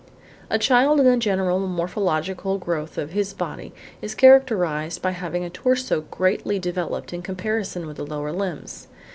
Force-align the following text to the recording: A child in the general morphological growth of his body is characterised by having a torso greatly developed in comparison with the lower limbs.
A 0.49 0.57
child 0.57 0.99
in 0.99 1.05
the 1.05 1.15
general 1.17 1.59
morphological 1.59 2.57
growth 2.57 2.97
of 2.97 3.11
his 3.11 3.35
body 3.35 3.71
is 4.01 4.15
characterised 4.15 4.99
by 4.99 5.11
having 5.11 5.43
a 5.45 5.49
torso 5.51 6.01
greatly 6.09 6.57
developed 6.57 7.13
in 7.13 7.21
comparison 7.21 7.85
with 7.85 7.97
the 7.97 8.07
lower 8.07 8.31
limbs. 8.31 8.87